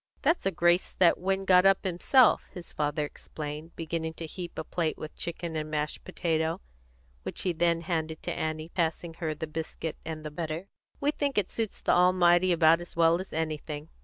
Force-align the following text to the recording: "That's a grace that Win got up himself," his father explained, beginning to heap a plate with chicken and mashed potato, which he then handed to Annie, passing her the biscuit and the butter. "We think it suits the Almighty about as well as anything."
"That's 0.23 0.47
a 0.47 0.51
grace 0.51 0.93
that 0.97 1.19
Win 1.19 1.45
got 1.45 1.63
up 1.63 1.83
himself," 1.85 2.49
his 2.53 2.73
father 2.73 3.05
explained, 3.05 3.75
beginning 3.75 4.15
to 4.15 4.25
heap 4.25 4.57
a 4.57 4.63
plate 4.63 4.97
with 4.97 5.15
chicken 5.15 5.55
and 5.55 5.69
mashed 5.69 6.03
potato, 6.03 6.59
which 7.21 7.43
he 7.43 7.53
then 7.53 7.81
handed 7.81 8.23
to 8.23 8.33
Annie, 8.33 8.69
passing 8.69 9.13
her 9.19 9.35
the 9.35 9.45
biscuit 9.45 9.97
and 10.03 10.25
the 10.25 10.31
butter. 10.31 10.69
"We 10.99 11.11
think 11.11 11.37
it 11.37 11.51
suits 11.51 11.81
the 11.83 11.91
Almighty 11.91 12.51
about 12.51 12.81
as 12.81 12.95
well 12.95 13.19
as 13.21 13.31
anything." 13.31 13.89